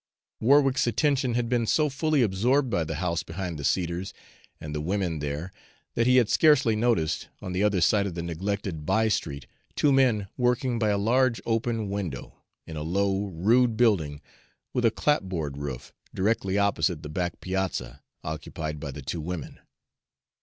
Warwick's 0.39 0.87
attention 0.87 1.35
had 1.35 1.47
been 1.47 1.67
so 1.67 1.87
fully 1.87 2.23
absorbed 2.23 2.71
by 2.71 2.83
the 2.83 2.95
house 2.95 3.21
behind 3.21 3.59
the 3.59 3.63
cedars 3.63 4.15
and 4.59 4.73
the 4.73 4.81
women 4.81 5.19
there, 5.19 5.51
that 5.93 6.07
he 6.07 6.15
had 6.15 6.27
scarcely 6.27 6.75
noticed, 6.75 7.27
on 7.39 7.53
the 7.53 7.61
other 7.63 7.81
side 7.81 8.07
of 8.07 8.15
the 8.15 8.23
neglected 8.23 8.83
by 8.83 9.09
street, 9.09 9.45
two 9.75 9.91
men 9.91 10.25
working 10.37 10.79
by 10.79 10.89
a 10.89 10.97
large 10.97 11.39
open 11.45 11.87
window, 11.87 12.33
in 12.65 12.75
a 12.75 12.81
low, 12.81 13.27
rude 13.27 13.77
building 13.77 14.21
with 14.73 14.85
a 14.85 14.89
clapboarded 14.89 15.59
roof, 15.61 15.93
directly 16.15 16.57
opposite 16.57 17.03
the 17.03 17.07
back 17.07 17.39
piazza 17.39 18.01
occupied 18.23 18.79
by 18.79 18.89
the 18.89 19.03
two 19.03 19.21
women. 19.21 19.59